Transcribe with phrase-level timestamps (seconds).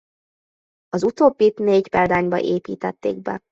[0.87, 3.41] Az utóbbit négy példányba építették be.